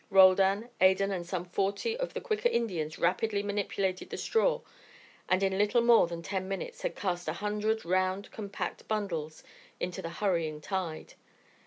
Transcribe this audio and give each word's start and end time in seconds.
Roldan, 0.09 0.69
Adan, 0.81 1.11
and 1.11 1.27
some 1.27 1.45
forty 1.45 1.95
of 1.95 2.15
the 2.15 2.21
quicker 2.21 2.49
Indians 2.49 2.97
rapidly 2.97 3.43
manipulated 3.43 4.09
the 4.09 4.17
straw, 4.17 4.61
and 5.29 5.43
in 5.43 5.59
little 5.59 5.83
more 5.83 6.07
than 6.07 6.23
ten 6.23 6.47
minutes 6.47 6.81
had 6.81 6.95
cast 6.95 7.27
a 7.27 7.33
hundred 7.33 7.85
round 7.85 8.31
compact 8.31 8.87
bundles 8.87 9.43
into 9.79 10.01
the 10.01 10.09
hurrying 10.09 10.59
tide. 10.59 11.13